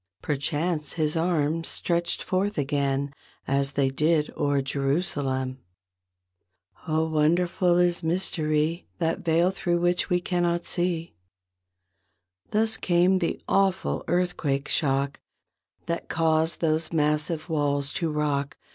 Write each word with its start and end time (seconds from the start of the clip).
Perchance 0.23 0.93
His 0.93 1.15
arms 1.15 1.67
stretched 1.67 2.23
forth 2.23 2.57
again 2.57 3.13
As 3.47 3.73
they 3.73 3.91
did 3.91 4.33
o'er 4.35 4.59
Jerusalem. 4.59 5.59
Oh, 6.87 7.07
wonderful 7.07 7.77
is 7.77 8.01
mystery! 8.01 8.87
That 8.97 9.19
veil 9.19 9.51
thro' 9.51 9.77
which 9.77 10.09
we 10.09 10.19
cannot 10.19 10.65
see. 10.65 11.13
Thus 12.49 12.77
came 12.77 13.19
the 13.19 13.39
awful 13.47 14.03
earthquake 14.07 14.67
shock 14.69 15.19
That 15.85 16.09
caused 16.09 16.61
those 16.61 16.91
massive 16.91 17.47
walls 17.47 17.93
to 17.93 18.11
rock. 18.11 18.57